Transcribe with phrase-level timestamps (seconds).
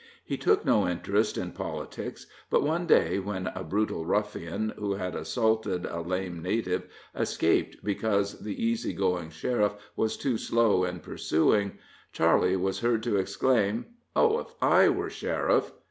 [0.25, 5.13] He took no interest in politics, but one day when a brutal ruffian, who had
[5.15, 6.85] assaulted a lame native,
[7.15, 11.73] escaped because the easy going sheriff was too slow in pursuing,
[12.11, 13.85] Charley was heard to exclaim,
[14.15, 15.71] "Oh, if I were sheriff!"